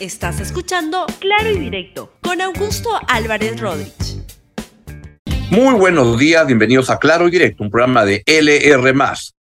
[0.00, 4.22] Estás escuchando Claro y Directo con Augusto Álvarez Rodríguez.
[5.50, 8.94] Muy buenos días, bienvenidos a Claro y Directo, un programa de LR.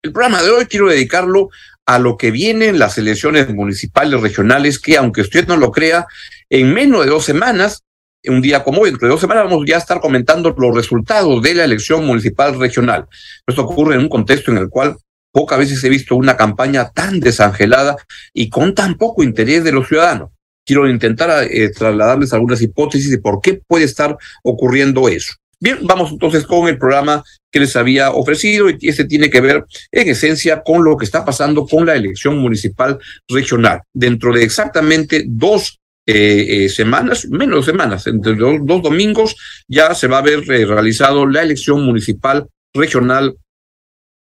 [0.04, 1.50] El programa de hoy quiero dedicarlo
[1.88, 6.06] a lo que vienen las elecciones municipales regionales, que aunque usted no lo crea,
[6.52, 7.82] en menos de dos semanas,
[8.28, 11.56] un día como hoy, entre dos semanas, vamos ya a estar comentando los resultados de
[11.56, 13.08] la elección municipal regional.
[13.48, 14.96] Esto ocurre en un contexto en el cual
[15.32, 17.96] pocas veces he visto una campaña tan desangelada
[18.32, 20.35] y con tan poco interés de los ciudadanos
[20.66, 25.34] quiero intentar eh, trasladarles algunas hipótesis de por qué puede estar ocurriendo eso.
[25.60, 29.64] Bien, vamos entonces con el programa que les había ofrecido y este tiene que ver
[29.92, 33.82] en esencia con lo que está pasando con la elección municipal regional.
[33.94, 39.36] Dentro de exactamente dos eh, eh, semanas, menos semanas, entre dos, domingos,
[39.68, 43.36] ya se va a haber realizado la elección municipal regional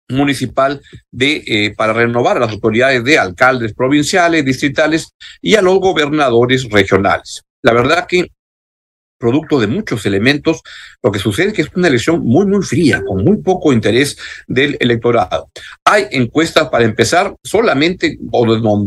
[0.08, 5.78] municipal de eh, para renovar a las autoridades de alcaldes provinciales, distritales y a los
[5.80, 7.42] gobernadores regionales.
[7.62, 8.28] La verdad que
[9.18, 10.60] producto de muchos elementos,
[11.02, 14.18] lo que sucede es que es una elección muy, muy fría, con muy poco interés
[14.46, 15.48] del electorado.
[15.84, 18.18] Hay encuestas, para empezar, solamente,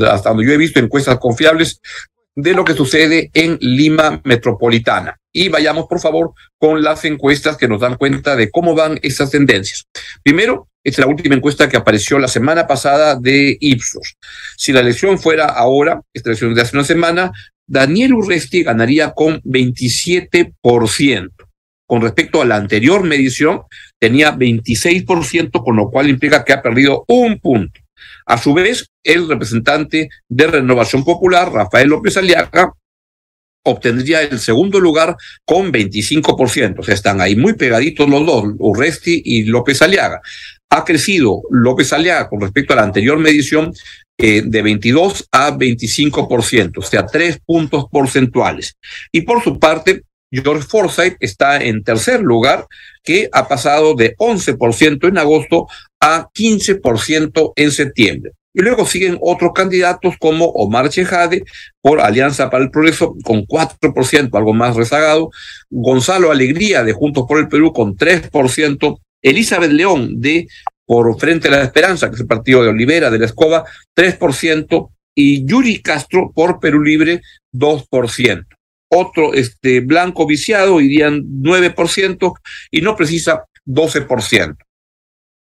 [0.07, 1.81] hasta donde yo he visto encuestas confiables,
[2.37, 5.17] de lo que sucede en Lima Metropolitana.
[5.33, 9.31] Y vayamos, por favor, con las encuestas que nos dan cuenta de cómo van esas
[9.31, 9.85] tendencias.
[10.21, 14.17] Primero, esta es la última encuesta que apareció la semana pasada de Ipsos.
[14.55, 17.31] Si la elección fuera ahora, esta elección de hace una semana,
[17.65, 21.31] Daniel Urresti ganaría con 27%.
[21.87, 23.63] Con respecto a la anterior medición,
[23.99, 27.79] tenía 26%, con lo cual implica que ha perdido un punto.
[28.25, 32.73] A su vez, el representante de Renovación Popular, Rafael López Aliaga,
[33.63, 36.79] obtendría el segundo lugar con 25%.
[36.79, 40.21] O sea, están ahí muy pegaditos los dos, Urresti y López Aliaga.
[40.69, 43.73] Ha crecido López Aliaga con respecto a la anterior medición
[44.17, 48.75] eh, de 22 a 25%, o sea, tres puntos porcentuales.
[49.11, 52.65] Y por su parte, George Forsyth está en tercer lugar,
[53.03, 55.67] que ha pasado de 11% en agosto
[55.99, 58.31] a 15% en septiembre.
[58.53, 61.43] Y luego siguen otros candidatos como Omar Chejade
[61.81, 65.29] por Alianza para el Progreso con 4%, algo más rezagado,
[65.69, 70.47] Gonzalo Alegría de Juntos por el Perú con 3%, Elizabeth León de
[70.85, 73.65] por Frente a la Esperanza, que es el partido de Olivera, de la Escoba,
[73.95, 77.21] 3%, y Yuri Castro por Perú Libre,
[77.53, 78.45] 2%.
[78.89, 82.33] Otro este, blanco viciado irían 9%
[82.71, 84.55] y no precisa 12%.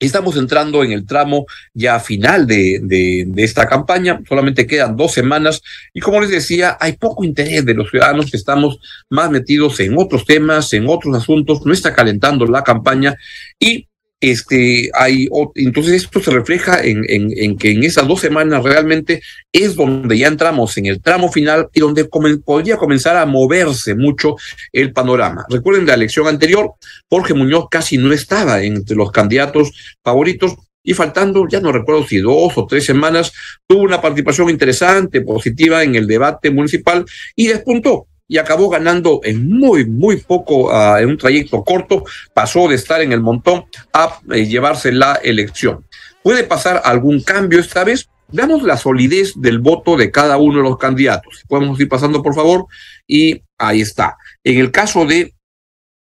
[0.03, 5.13] Estamos entrando en el tramo ya final de, de, de, esta campaña, solamente quedan dos
[5.13, 5.63] semanas
[5.95, 9.97] y como les decía, hay poco interés de los ciudadanos que estamos más metidos en
[9.97, 13.15] otros temas, en otros asuntos, no está calentando la campaña
[13.61, 13.87] y
[14.23, 20.17] este, hay, entonces esto se refleja en, que en esas dos semanas realmente es donde
[20.17, 24.37] ya entramos en el tramo final y donde podría comenzar a moverse mucho
[24.73, 25.45] el panorama.
[25.51, 26.75] Recuerden la elección anterior,
[27.11, 29.73] Jorge Muñoz casi no estaba entre los candidatos
[30.05, 30.55] favoritos
[30.85, 33.33] y faltando, ya no recuerdo si dos o tres semanas,
[33.67, 37.05] tuvo una participación interesante, positiva en el debate municipal
[37.35, 42.69] y despuntó y acabó ganando en muy, muy poco, uh, en un trayecto corto, pasó
[42.69, 45.85] de estar en el montón a eh, llevarse la elección.
[46.23, 48.09] ¿Puede pasar algún cambio esta vez?
[48.29, 51.43] Veamos la solidez del voto de cada uno de los candidatos.
[51.49, 52.67] Podemos ir pasando, por favor,
[53.07, 54.17] y ahí está.
[54.43, 55.35] En el caso de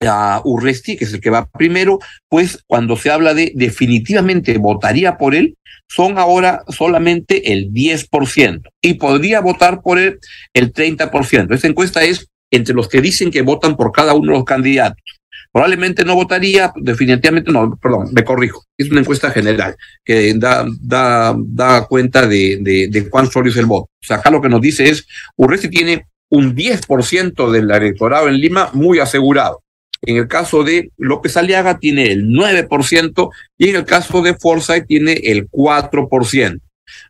[0.02, 5.18] uh, Urresti, que es el que va primero, pues cuando se habla de definitivamente votaría
[5.18, 5.58] por él,
[5.88, 10.20] son ahora solamente el 10% y podría votar por él
[10.54, 11.54] el 30%.
[11.54, 15.04] Esta encuesta es entre los que dicen que votan por cada uno de los candidatos.
[15.52, 18.66] Probablemente no votaría, definitivamente no, perdón, me corrijo.
[18.78, 23.58] Es una encuesta general que da, da, da cuenta de, de, de cuán sólido es
[23.60, 23.86] el voto.
[23.86, 25.08] O sea, acá lo que nos dice es,
[25.38, 29.62] Urresti tiene un 10% del electorado en Lima muy asegurado.
[30.02, 34.88] En el caso de López Aliaga tiene el 9% y en el caso de Forsyth
[34.88, 36.60] tiene el 4%.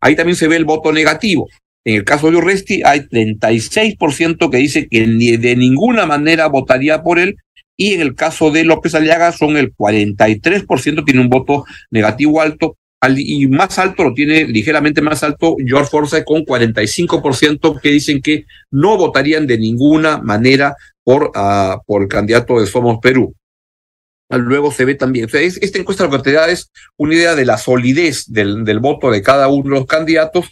[0.02, 1.48] Ahí también se ve el voto negativo.
[1.84, 7.20] En el caso de Urresti hay 36% que dice que de ninguna manera votaría por
[7.20, 7.38] él
[7.78, 12.78] y en el caso de López Aliaga son el 43%, tiene un voto negativo alto
[13.16, 18.46] y más alto lo tiene ligeramente más alto George Forsyth con 45% que dicen que
[18.72, 23.34] no votarían de ninguna manera por, uh, por el candidato de Somos Perú.
[24.30, 27.14] Luego se ve también, o sea, es, esta encuesta lo que te da es una
[27.14, 30.48] idea de la solidez del, del voto de cada uno de los candidatos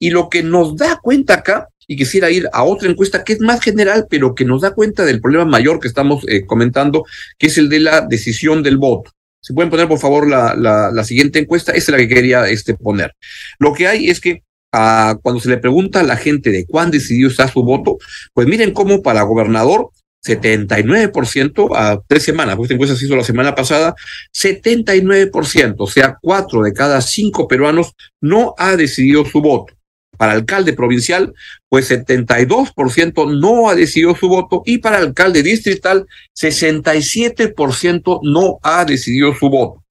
[0.00, 3.40] y lo que nos da cuenta acá, y quisiera ir a otra encuesta que es
[3.40, 7.04] más general, pero que nos da cuenta del problema mayor que estamos eh, comentando,
[7.38, 9.12] que es el de la decisión del voto.
[9.40, 12.48] Si pueden poner, por favor, la, la, la, siguiente encuesta, esa es la que quería
[12.48, 13.14] este, poner.
[13.58, 14.42] Lo que hay es que
[14.72, 17.98] cuando se le pregunta a la gente de cuándo decidió está su voto,
[18.32, 19.90] pues miren cómo para gobernador
[20.24, 23.94] 79% a tres semanas, pues esta encuesta se hizo la semana pasada,
[24.32, 29.74] 79%, o sea, cuatro de cada cinco peruanos no ha decidido su voto.
[30.16, 31.34] Para alcalde provincial,
[31.68, 36.06] pues 72% no ha decidido su voto y para alcalde distrital,
[36.38, 39.82] 67% no ha decidido su voto.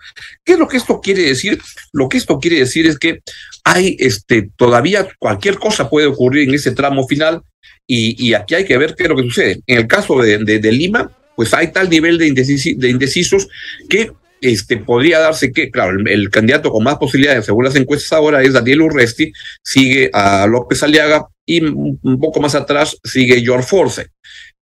[0.46, 1.60] ¿Qué es lo que esto quiere decir?
[1.92, 3.20] Lo que esto quiere decir es que
[3.64, 7.42] hay este, todavía cualquier cosa puede ocurrir en ese tramo final
[7.88, 9.62] y, aquí hay que ver qué es lo que sucede.
[9.68, 13.50] En el caso de, Lima, pues hay tal nivel de, de indecisos
[13.90, 18.42] que este, podría darse que, claro, el, candidato con más posibilidades, según las encuestas ahora,
[18.42, 19.32] es Daniel Urresti,
[19.64, 24.08] sigue a López Aliaga y un poco más atrás sigue George Force.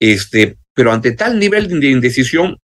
[0.01, 2.57] Este, pero ante tal nivel de indecisión,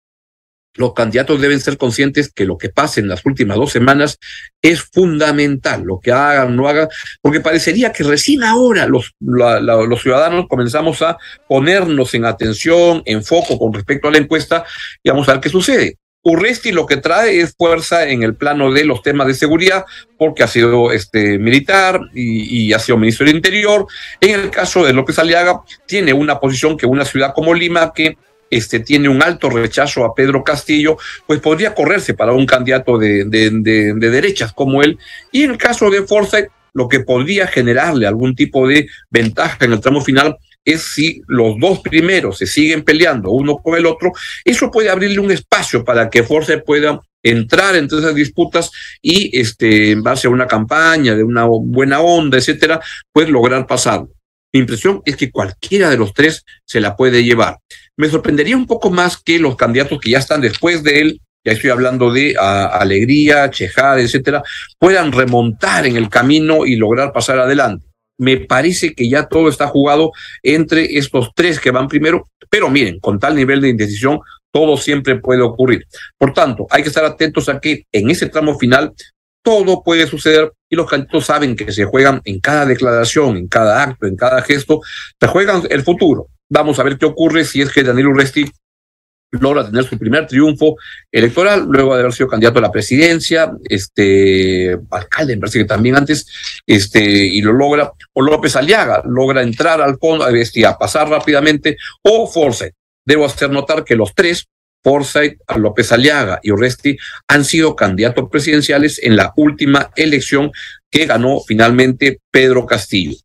[0.75, 4.19] los candidatos deben ser conscientes que lo que pase en las últimas dos semanas
[4.61, 6.88] es fundamental, lo que hagan, no hagan,
[7.21, 11.17] porque parecería que recién ahora los, los ciudadanos comenzamos a
[11.49, 14.65] ponernos en atención, en foco con respecto a la encuesta
[15.03, 15.99] y vamos a ver qué sucede.
[16.26, 19.85] Urresti lo que trae es fuerza en el plano de los temas de seguridad,
[20.17, 23.87] porque ha sido este, militar y, y, ha sido ministro del Interior.
[24.23, 28.17] En el caso de López Aliaga, tiene una posición que una ciudad como Lima, que
[28.50, 30.96] este, tiene un alto rechazo a Pedro Castillo,
[31.26, 34.99] pues podría correrse para un candidato de, de, derechas como él.
[35.32, 39.73] Y en el caso de Forsyth, lo que podría generarle algún tipo de ventaja en
[39.73, 44.12] el tramo final es si los dos primeros se siguen peleando uno con el otro,
[44.44, 48.70] eso puede abrirle un espacio para que Forsyth pueda entrar entre esas disputas
[49.02, 52.81] y este en base a una campaña de una buena onda, etcétera,
[53.12, 54.11] pues lograr pasarlo.
[54.52, 57.58] Mi impresión es que cualquiera de los tres se la puede llevar.
[57.96, 61.52] Me sorprendería un poco más que los candidatos que ya están después de él, ya
[61.52, 64.43] estoy hablando de Alegría, Chejade, etcétera,
[64.79, 67.87] puedan remontar en el camino y lograr pasar adelante.
[68.19, 70.12] Me parece que ya todo está jugado
[70.43, 74.20] entre estos tres que van primero, pero miren, con tal nivel de indecisión,
[74.52, 75.85] todo siempre puede ocurrir.
[76.17, 78.93] Por tanto, hay que estar atentos a que en ese tramo final
[79.43, 83.82] todo puede suceder y los candidatos saben que se juegan en cada declaración, en cada
[83.82, 84.81] acto, en cada gesto,
[85.20, 86.29] se juegan el futuro.
[86.55, 88.49] Vamos a ver qué ocurre si es que Daniel Urresti
[89.33, 90.77] logra tener su primer triunfo
[91.11, 95.97] electoral, luego de haber sido candidato a la presidencia, este alcalde, me parece que también
[95.97, 96.29] antes,
[96.65, 101.77] este, y lo logra, o López Aliaga logra entrar al fondo, este, a pasar rápidamente,
[102.03, 102.73] o Force.
[103.05, 104.47] Debo hacer notar que los tres
[104.85, 106.97] Forsyth, López Aliaga y Oresti
[107.27, 110.53] han sido candidatos presidenciales en la última elección
[110.94, 113.17] que ganó finalmente Pedro Castillo.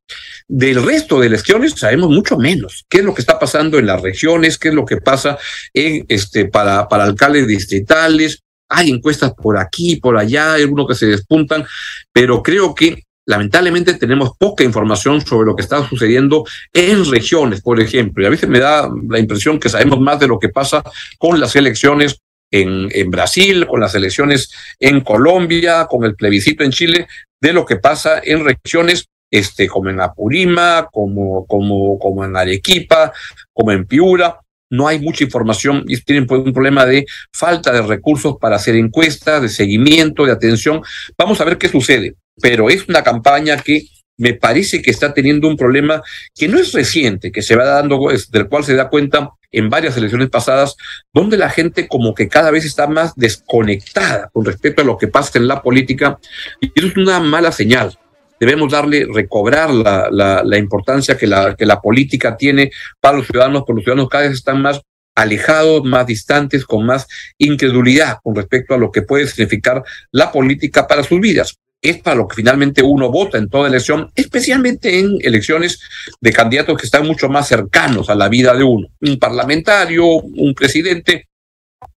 [0.47, 2.83] Del resto de elecciones sabemos mucho menos.
[2.89, 4.57] ¿Qué es lo que está pasando en las regiones?
[4.57, 5.37] ¿Qué es lo que pasa
[5.71, 8.41] en, este, para, para alcaldes distritales?
[8.69, 11.63] Hay encuestas por aquí, por allá, hay algunos que se despuntan,
[12.11, 17.79] pero creo que lamentablemente tenemos poca información sobre lo que está sucediendo en regiones, por
[17.79, 18.23] ejemplo.
[18.23, 20.81] Y a veces me da la impresión que sabemos más de lo que pasa
[21.19, 22.19] con las elecciones
[22.51, 27.07] en, en Brasil, con las elecciones en Colombia, con el plebiscito en Chile,
[27.41, 33.13] de lo que pasa en regiones este, como en Apurima, como, como, como en Arequipa,
[33.53, 34.39] como en Piura.
[34.71, 38.75] No hay mucha información y tienen pues, un problema de falta de recursos para hacer
[38.75, 40.81] encuestas, de seguimiento, de atención.
[41.17, 43.87] Vamos a ver qué sucede pero es una campaña que
[44.17, 46.01] me parece que está teniendo un problema
[46.35, 49.97] que no es reciente, que se va dando, del cual se da cuenta en varias
[49.97, 50.75] elecciones pasadas,
[51.13, 55.07] donde la gente como que cada vez está más desconectada con respecto a lo que
[55.07, 56.19] pasa en la política,
[56.59, 57.97] y eso es una mala señal.
[58.39, 63.63] Debemos darle, recobrar la, la, importancia que la, que la política tiene para los ciudadanos,
[63.65, 64.81] porque los ciudadanos cada vez están más
[65.13, 67.05] alejados, más distantes, con más
[67.37, 72.17] incredulidad con respecto a lo que puede significar la política para sus vidas es para
[72.17, 75.79] lo que finalmente uno vota en toda elección, especialmente en elecciones
[76.19, 78.87] de candidatos que están mucho más cercanos a la vida de uno.
[79.01, 81.29] Un parlamentario, un presidente,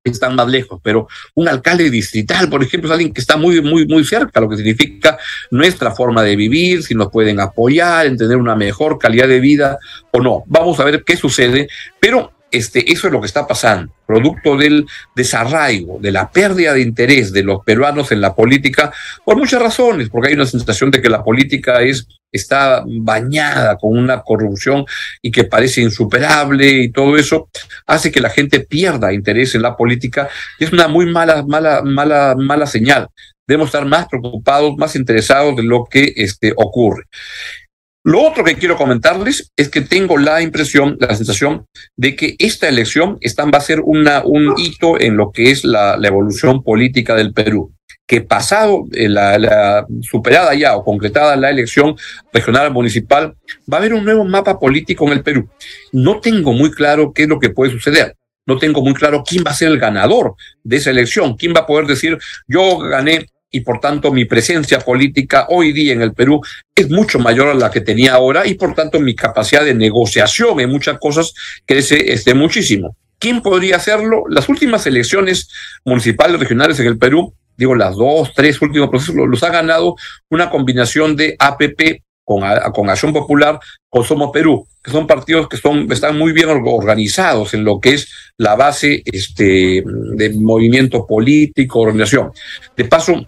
[0.05, 3.87] están más lejos, pero un alcalde distrital, por ejemplo, es alguien que está muy, muy,
[3.87, 5.19] muy cerca, lo que significa
[5.51, 9.79] nuestra forma de vivir, si nos pueden apoyar en tener una mejor calidad de vida
[10.13, 10.45] o no.
[10.47, 11.69] Vamos a ver qué sucede,
[12.01, 16.83] pero este, eso es lo que está pasando, producto del desarraigo, de la pérdida de
[16.83, 18.93] interés de los peruanos en la política,
[19.25, 23.97] por muchas razones, porque hay una sensación de que la política es, está bañada con
[23.97, 24.85] una corrupción
[25.21, 27.49] y que parece insuperable y todo eso
[27.87, 30.29] hace que la gente pierda interés en la política
[30.59, 33.09] y es una muy mala, mala, mala, mala señal.
[33.47, 37.05] Debemos estar más preocupados, más interesados de lo que este, ocurre.
[38.05, 41.67] Lo otro que quiero comentarles es que tengo la impresión, la sensación
[41.97, 45.97] de que esta elección va a ser una, un hito en lo que es la,
[45.97, 47.73] la evolución política del Perú
[48.13, 51.97] que pasado eh, la, superada ya o concretada la elección
[52.31, 53.35] regional municipal,
[53.73, 55.49] va a haber un nuevo mapa político en el Perú.
[55.93, 58.15] No tengo muy claro qué es lo que puede suceder.
[58.45, 61.61] No tengo muy claro quién va a ser el ganador de esa elección, quién va
[61.61, 66.15] a poder decir yo gané y por tanto mi presencia política hoy día en el
[66.15, 66.41] Perú
[66.75, 70.59] es mucho mayor a la que tenía ahora y por tanto mi capacidad de negociación
[70.59, 71.33] en muchas cosas
[71.67, 72.97] crece este, muchísimo.
[73.19, 74.25] ¿Quién podría hacerlo?
[74.29, 75.49] Las últimas elecciones
[75.85, 79.97] municipales regionales en el Perú digo, las dos, tres últimos procesos los, ha ganado
[80.31, 82.43] una combinación de APP con,
[82.73, 87.55] con Acción Popular, con Somos Perú, que son partidos que son, están muy bien organizados
[87.55, 92.33] en lo que es la base este, de movimiento político, organización.
[92.77, 93.27] De paso,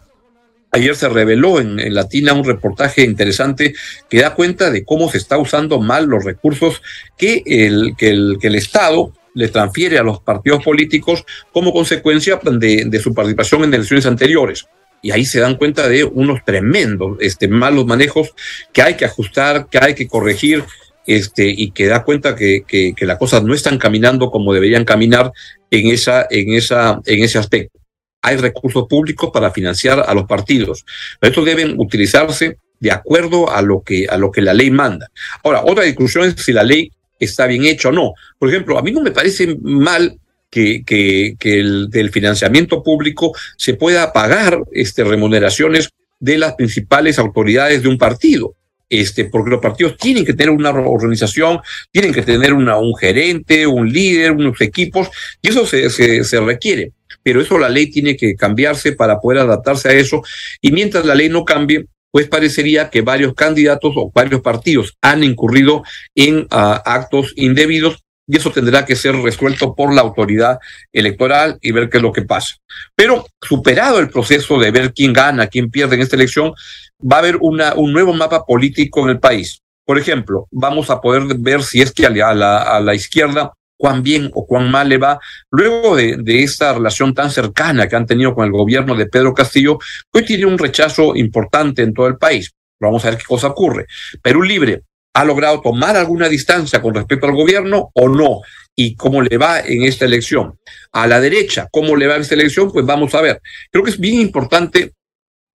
[0.74, 3.74] Ayer se reveló en, Latina un reportaje interesante
[4.10, 6.82] que da cuenta de cómo se está usando mal los recursos
[7.16, 12.40] que el, que el, que el Estado le transfiere a los partidos políticos como consecuencia
[12.42, 14.66] de, su participación en elecciones anteriores.
[15.00, 18.34] Y ahí se dan cuenta de unos tremendos este, malos manejos
[18.72, 20.64] que hay que ajustar, que hay que corregir,
[21.06, 25.30] este, y que da cuenta que, que, las cosas no están caminando como deberían caminar
[25.70, 27.83] en, esa, en, esa, en ese aspecto.
[28.24, 30.84] Hay recursos públicos para financiar a los partidos,
[31.20, 35.10] estos deben utilizarse de acuerdo a lo que, a lo que la ley manda.
[35.42, 38.14] Ahora, otra discusión es si la ley está bien hecho o no.
[38.38, 40.18] Por ejemplo, a mí no me parece mal
[40.50, 45.90] que, que, el, del financiamiento público se pueda pagar este, remuneraciones
[46.20, 48.54] de las principales autoridades de un partido.
[48.90, 51.58] Este, porque los partidos tienen que tener una organización,
[51.90, 55.08] tienen que tener una, un gerente, un líder, unos equipos,
[55.42, 56.92] y eso se, se requiere.
[57.24, 60.22] Pero eso la ley tiene que cambiarse para poder adaptarse a eso,
[60.60, 65.24] y mientras la ley no cambie, pues parecería que varios candidatos o varios partidos han
[65.24, 65.82] incurrido
[66.14, 70.58] en ah, actos indebidos y eso tendrá que ser resuelto por la autoridad
[70.92, 72.54] electoral y ver qué es lo que pasa.
[72.94, 76.52] Pero superado el proceso de ver quién gana, quién pierde en esta elección,
[77.00, 79.60] va a haber un nuevo mapa político en el país.
[79.84, 83.52] Por ejemplo, vamos a poder ver si es que a la izquierda
[83.84, 88.06] cuán bien o cuán mal le va, luego de, esta relación tan cercana que han
[88.06, 89.78] tenido con el gobierno de Pedro Castillo,
[90.10, 92.50] hoy tiene un rechazo importante en todo el país.
[92.80, 93.84] Vamos a ver qué cosa ocurre.
[94.22, 98.40] Perú Libre ha logrado tomar alguna distancia con respecto al gobierno o no,
[98.74, 100.58] y cómo le va en esta elección.
[100.92, 103.42] A la derecha, cómo le va en esta elección, pues vamos a ver.
[103.70, 104.94] Creo que es bien importante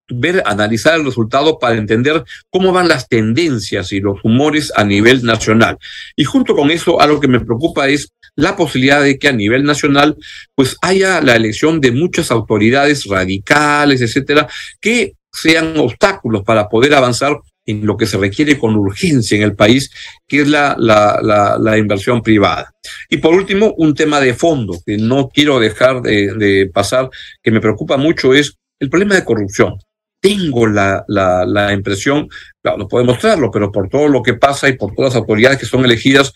[0.09, 5.23] ver, analizar el resultado para entender cómo van las tendencias y los humores a nivel
[5.23, 5.77] nacional.
[6.15, 9.63] Y junto con eso, algo que me preocupa es la posibilidad de que a nivel
[9.63, 10.15] nacional
[10.55, 14.47] pues haya la elección de muchas autoridades radicales, etcétera,
[14.79, 19.55] que sean obstáculos para poder avanzar en lo que se requiere con urgencia en el
[19.55, 19.91] país,
[20.25, 22.71] que es la, la, la, la inversión privada.
[23.09, 27.09] Y por último, un tema de fondo que no quiero dejar de, de pasar,
[27.43, 29.77] que me preocupa mucho, es el problema de corrupción
[30.27, 32.27] tengo la, la, impresión,
[32.61, 35.57] claro, no puedo mostrarlo, pero por todo lo que pasa y por todas las autoridades
[35.57, 36.33] que son elegidas,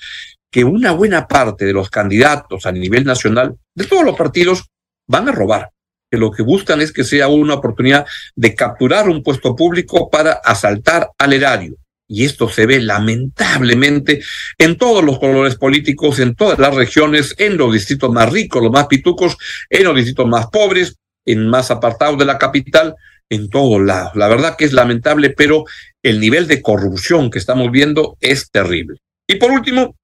[0.50, 4.69] que una buena parte de los candidatos a nivel nacional, de todos los partidos,
[5.07, 5.71] van a robar.
[6.10, 10.33] Que lo que buscan es que sea una oportunidad de capturar un puesto público para
[10.33, 11.75] asaltar al erario.
[12.07, 14.21] Y esto se ve lamentablemente
[14.57, 18.71] en todos los colores políticos, en todas las regiones, en los distritos más ricos, los
[18.71, 19.38] más pitucos,
[19.69, 20.95] en los distritos más pobres,
[21.25, 22.95] en más apartados de la capital,
[23.31, 24.11] en todos lados.
[24.15, 25.63] La verdad que es lamentable, pero
[26.03, 28.97] el nivel de corrupción que estamos viendo es terrible.
[29.25, 29.95] Y por último,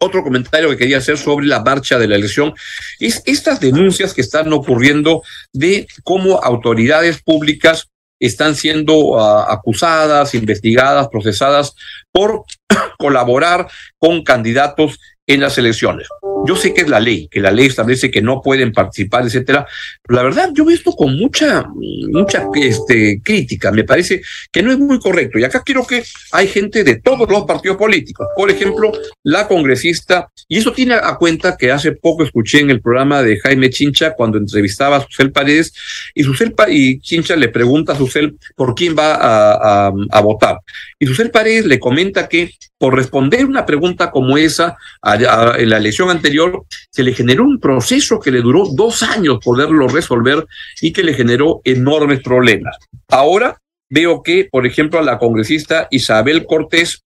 [0.00, 2.52] otro comentario que quería hacer sobre la marcha de la elección
[2.98, 7.88] es estas denuncias que están ocurriendo de cómo autoridades públicas
[8.18, 11.74] están siendo uh, acusadas, investigadas, procesadas
[12.10, 12.44] por
[12.98, 14.98] colaborar con candidatos
[15.32, 16.08] en las elecciones.
[16.46, 19.66] Yo sé que es la ley, que la ley establece que no pueden participar, etcétera.
[20.08, 21.66] La verdad, yo he visto con mucha,
[22.10, 23.70] mucha este, crítica.
[23.70, 25.38] Me parece que no es muy correcto.
[25.38, 28.26] Y acá quiero que hay gente de todos los partidos políticos.
[28.34, 28.90] Por ejemplo,
[29.22, 33.38] la congresista, y eso tiene a cuenta que hace poco escuché en el programa de
[33.38, 35.74] Jaime Chincha cuando entrevistaba a Susel Paredes,
[36.14, 40.56] y Susel y Chincha le pregunta a Susel por quién va a, a, a votar.
[40.98, 44.78] Y Susel Paredes le comenta que por responder una pregunta como esa
[45.22, 49.88] en la elección anterior, se le generó un proceso que le duró dos años poderlo
[49.88, 50.46] resolver
[50.80, 52.76] y que le generó enormes problemas.
[53.08, 57.02] Ahora veo que, por ejemplo, a la congresista Isabel Cortés,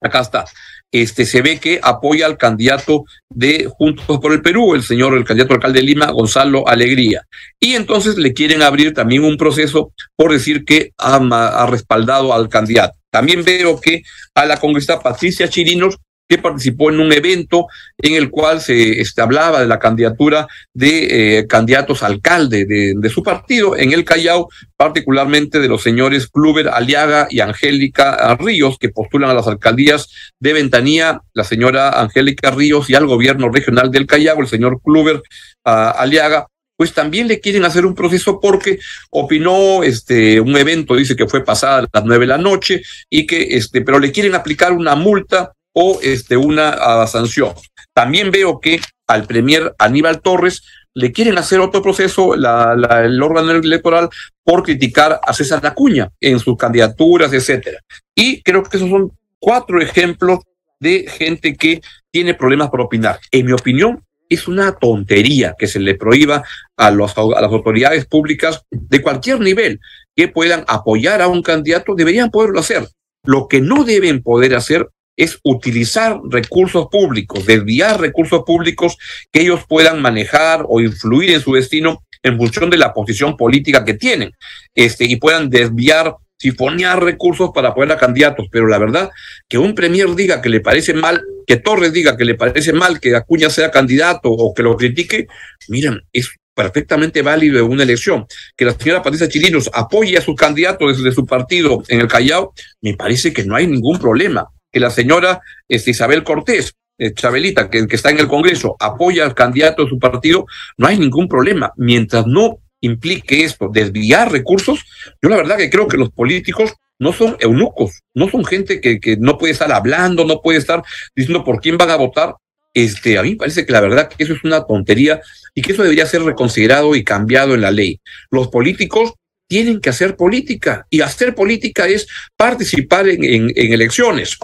[0.00, 0.44] acá está,
[0.92, 5.24] este, se ve que apoya al candidato de Juntos por el Perú, el señor, el
[5.24, 7.26] candidato alcalde de Lima, Gonzalo Alegría.
[7.58, 12.98] Y entonces le quieren abrir también un proceso por decir que ha respaldado al candidato.
[13.10, 14.02] También veo que
[14.34, 15.98] a la congresista Patricia Chirinos
[16.32, 17.66] que participó en un evento
[17.98, 23.76] en el cual se hablaba de la candidatura de eh, candidatos alcalde de, su partido
[23.76, 29.34] en el Callao, particularmente de los señores Kluber Aliaga y Angélica Ríos, que postulan a
[29.34, 30.08] las alcaldías
[30.40, 35.16] de Ventanía, la señora Angélica Ríos y al gobierno regional del Callao, el señor Kluber
[35.16, 36.46] uh, Aliaga,
[36.78, 38.78] pues también le quieren hacer un proceso porque
[39.10, 43.48] opinó este un evento, dice que fue pasada las nueve de la noche y que
[43.50, 47.52] este, pero le quieren aplicar una multa o este una sanción.
[47.94, 50.62] También veo que al premier Aníbal Torres
[50.94, 54.08] le quieren hacer otro proceso la, la, el órgano electoral
[54.44, 57.78] por criticar a César Acuña en sus candidaturas, etcétera.
[58.14, 60.40] Y creo que esos son cuatro ejemplos
[60.80, 63.18] de gente que tiene problemas por opinar.
[63.30, 66.42] En mi opinión, es una tontería que se le prohíba
[66.76, 69.78] a, los, a las autoridades públicas de cualquier nivel
[70.16, 72.88] que puedan apoyar a un candidato, deberían poderlo hacer.
[73.24, 78.96] Lo que no deben poder hacer es utilizar recursos públicos, desviar recursos públicos
[79.30, 83.84] que ellos puedan manejar o influir en su destino en función de la posición política
[83.84, 84.32] que tienen,
[84.74, 88.46] este, y puedan desviar, sifonear recursos para apoyar a candidatos.
[88.50, 89.10] Pero la verdad,
[89.48, 93.00] que un premier diga que le parece mal, que Torres diga que le parece mal
[93.00, 95.26] que Acuña sea candidato o que lo critique,
[95.68, 98.26] miren, es perfectamente válido en una elección.
[98.56, 102.54] Que la señora Patricia Chirinos apoye a su candidato desde su partido en el Callao,
[102.80, 107.68] me parece que no hay ningún problema que la señora este, Isabel Cortés, eh, Chabelita,
[107.70, 111.72] que, está en el Congreso, apoya al candidato de su partido, no hay ningún problema.
[111.76, 114.84] Mientras no implique esto, desviar recursos,
[115.20, 119.16] yo la verdad que creo que los políticos no son eunucos, no son gente que,
[119.18, 120.82] no puede estar hablando, no puede estar
[121.14, 122.36] diciendo por quién van a votar.
[122.74, 125.20] Este, a mí me parece que la verdad que eso es una tontería
[125.54, 128.00] y que eso debería ser reconsiderado y cambiado en la ley.
[128.30, 129.14] Los políticos
[129.48, 134.38] tienen que hacer política y hacer política es participar en elecciones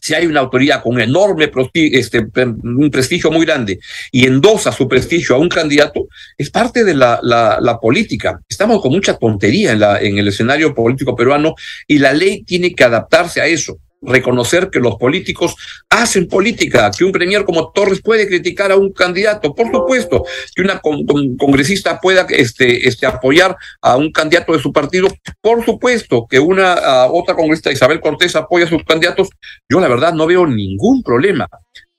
[0.00, 2.26] si hay una autoridad con enorme este,
[2.62, 3.78] un prestigio muy grande
[4.12, 8.40] y endosa su prestigio a un candidato, es parte de la, la, la política.
[8.48, 11.54] Estamos con mucha tontería en, la, en el escenario político peruano
[11.86, 15.56] y la ley tiene que adaptarse a eso reconocer que los políticos
[15.88, 20.62] hacen política, que un premier como Torres puede criticar a un candidato, por supuesto, que
[20.62, 25.08] una con, con, congresista pueda este, este, apoyar a un candidato de su partido,
[25.40, 29.28] por supuesto, que una otra congresista, Isabel Cortés, apoya a sus candidatos,
[29.68, 31.48] yo la verdad no veo ningún problema.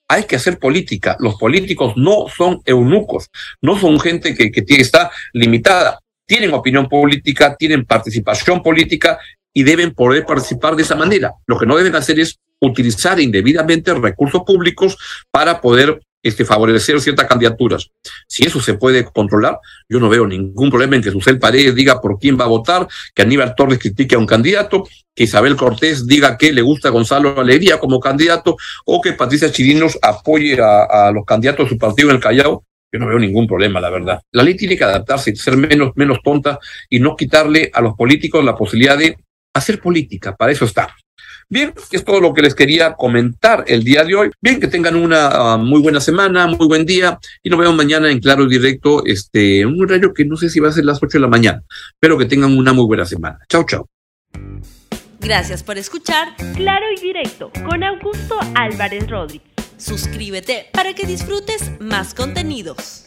[0.08, 1.15] Hay que hacer política.
[1.19, 3.30] Los políticos no son eunucos,
[3.62, 6.00] no son gente que, que está limitada.
[6.26, 9.19] Tienen opinión política, tienen participación política
[9.54, 11.34] y deben poder participar de esa manera.
[11.48, 14.98] Lo que no deben hacer es utilizar indebidamente recursos públicos
[15.32, 17.92] para poder este, favorecer ciertas candidaturas.
[18.28, 22.02] Si eso se puede controlar, yo no veo ningún problema en que Susel Paredes diga
[22.02, 24.86] por quién va a votar, que Aníbal Torres critique a un candidato,
[25.16, 29.52] que Isabel Cortés diga que le gusta a Gonzalo Alegría como candidato, o que Patricia
[29.52, 32.66] Chirinos apoye a, a los candidatos de su partido en el Callao.
[32.92, 34.20] Yo no veo ningún problema, la verdad.
[34.32, 36.60] La ley tiene que adaptarse, ser menos, menos tonta
[36.90, 39.16] y no quitarle a los políticos la posibilidad de
[39.60, 40.93] hacer política, para eso está.
[41.52, 44.32] Bien, es todo lo que les quería comentar el día de hoy.
[44.39, 48.12] Bien, que tengan una uh, muy buena semana, muy buen día y nos vemos mañana
[48.12, 51.17] en Claro Directo, este, un horario que no sé si va a ser las 8
[51.17, 51.63] de la mañana,
[52.00, 53.39] pero que tengan una muy buena semana.
[53.50, 53.89] Chao, chao.
[55.19, 59.50] Gracias por escuchar Claro y Directo con Augusto Álvarez Rodríguez.
[59.78, 63.04] Suscríbete para que disfrutes más contenidos.